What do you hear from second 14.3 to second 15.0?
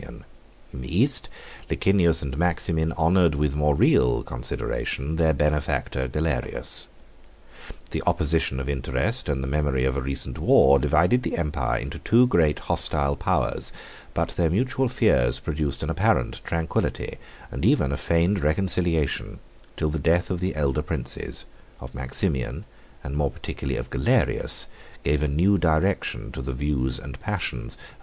mutual